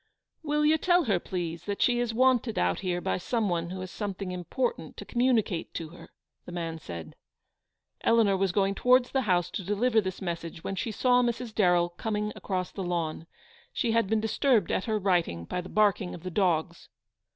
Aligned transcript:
"Will 0.43 0.65
you 0.65 0.79
tell 0.79 1.03
her, 1.03 1.19
please, 1.19 1.65
that 1.65 1.79
she 1.79 1.99
is 1.99 2.11
wanted 2.11 2.57
out 2.57 2.79
here 2.79 2.99
by 3.01 3.19
some 3.19 3.49
one 3.49 3.69
who 3.69 3.81
has 3.81 3.91
something 3.91 4.31
im 4.31 4.45
portant 4.45 4.97
to 4.97 5.05
communicate 5.05 5.75
to 5.75 5.89
her," 5.89 6.09
the 6.47 6.51
man 6.51 6.79
said. 6.79 7.15
Eleanor 8.03 8.35
was 8.35 8.51
going 8.51 8.73
towards 8.73 9.11
the 9.11 9.21
house 9.29 9.51
to 9.51 9.63
deliver 9.63 10.01
this 10.01 10.19
message, 10.19 10.63
when 10.63 10.75
she 10.75 10.91
saw 10.91 11.21
Mrs. 11.21 11.53
Darrell 11.53 11.89
coming 11.89 12.33
across 12.35 12.71
the 12.71 12.81
lawn. 12.83 13.27
She 13.73 13.91
had 13.91 14.07
been 14.09 14.19
disturbed 14.19 14.71
at 14.71 14.85
her 14.85 14.97
writing 14.97 15.45
by 15.45 15.61
the 15.61 15.69
barking 15.69 16.15
of 16.15 16.23
the 16.23 16.31
dogs. 16.31 16.89